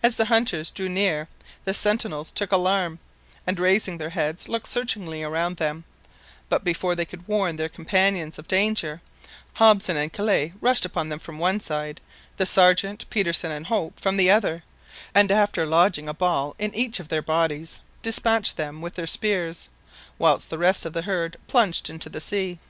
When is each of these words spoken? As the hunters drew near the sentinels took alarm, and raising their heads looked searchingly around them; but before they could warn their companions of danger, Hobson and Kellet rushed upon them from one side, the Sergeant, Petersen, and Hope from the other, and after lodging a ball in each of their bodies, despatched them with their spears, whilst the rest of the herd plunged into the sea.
As 0.00 0.16
the 0.16 0.26
hunters 0.26 0.70
drew 0.70 0.88
near 0.88 1.26
the 1.64 1.74
sentinels 1.74 2.30
took 2.30 2.52
alarm, 2.52 3.00
and 3.44 3.58
raising 3.58 3.98
their 3.98 4.10
heads 4.10 4.48
looked 4.48 4.68
searchingly 4.68 5.24
around 5.24 5.56
them; 5.56 5.82
but 6.48 6.62
before 6.62 6.94
they 6.94 7.04
could 7.04 7.26
warn 7.26 7.56
their 7.56 7.68
companions 7.68 8.38
of 8.38 8.46
danger, 8.46 9.02
Hobson 9.54 9.96
and 9.96 10.12
Kellet 10.12 10.52
rushed 10.60 10.84
upon 10.84 11.08
them 11.08 11.18
from 11.18 11.40
one 11.40 11.58
side, 11.58 12.00
the 12.36 12.46
Sergeant, 12.46 13.10
Petersen, 13.10 13.50
and 13.50 13.66
Hope 13.66 13.98
from 13.98 14.16
the 14.16 14.30
other, 14.30 14.62
and 15.16 15.32
after 15.32 15.66
lodging 15.66 16.08
a 16.08 16.14
ball 16.14 16.54
in 16.60 16.72
each 16.72 17.00
of 17.00 17.08
their 17.08 17.20
bodies, 17.20 17.80
despatched 18.02 18.56
them 18.56 18.80
with 18.80 18.94
their 18.94 19.04
spears, 19.08 19.68
whilst 20.16 20.48
the 20.48 20.58
rest 20.58 20.86
of 20.86 20.92
the 20.92 21.02
herd 21.02 21.36
plunged 21.48 21.90
into 21.90 22.08
the 22.08 22.20
sea. 22.20 22.60